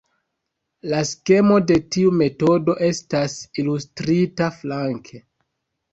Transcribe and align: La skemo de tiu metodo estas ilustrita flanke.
La 0.93 1.01
skemo 1.09 1.57
de 1.71 1.77
tiu 1.95 2.13
metodo 2.21 2.77
estas 2.89 3.35
ilustrita 3.65 4.49
flanke. 4.61 5.27